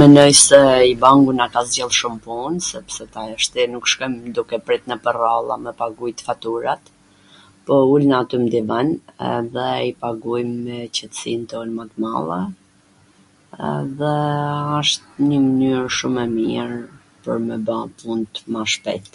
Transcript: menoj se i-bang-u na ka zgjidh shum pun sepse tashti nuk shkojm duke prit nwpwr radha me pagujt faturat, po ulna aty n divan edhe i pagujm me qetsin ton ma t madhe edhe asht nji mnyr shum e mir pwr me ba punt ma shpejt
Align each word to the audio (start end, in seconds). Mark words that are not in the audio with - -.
menoj 0.00 0.30
se 0.46 0.60
i-bang-u 0.92 1.32
na 1.40 1.46
ka 1.56 1.60
zgjidh 1.72 1.96
shum 1.98 2.14
pun 2.28 2.52
sepse 2.68 3.02
tashti 3.16 3.62
nuk 3.72 3.84
shkojm 3.94 4.14
duke 4.38 4.56
prit 4.68 4.82
nwpwr 4.92 5.16
radha 5.24 5.56
me 5.66 5.72
pagujt 5.82 6.18
faturat, 6.30 6.82
po 7.64 7.74
ulna 7.98 8.16
aty 8.28 8.36
n 8.46 8.48
divan 8.56 8.88
edhe 9.36 9.66
i 9.90 9.92
pagujm 10.06 10.50
me 10.64 10.78
qetsin 11.02 11.40
ton 11.52 11.68
ma 11.76 11.84
t 11.92 12.08
madhe 12.08 12.42
edhe 13.80 14.12
asht 14.80 15.02
nji 15.28 15.38
mnyr 15.52 15.84
shum 16.00 16.14
e 16.26 16.28
mir 16.36 16.70
pwr 17.22 17.36
me 17.46 17.56
ba 17.70 17.78
punt 18.02 18.32
ma 18.56 18.62
shpejt 18.76 19.12